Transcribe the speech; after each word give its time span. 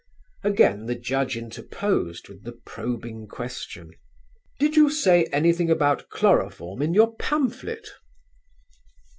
Again 0.43 0.87
the 0.87 0.95
judge 0.95 1.37
interposed 1.37 2.27
with 2.27 2.43
the 2.43 2.53
probing 2.53 3.27
question: 3.27 3.91
"Did 4.59 4.75
you 4.75 4.89
say 4.89 5.25
anything 5.25 5.69
about 5.69 6.09
chloroform 6.09 6.81
in 6.81 6.95
your 6.95 7.15
pamphlet?" 7.17 7.87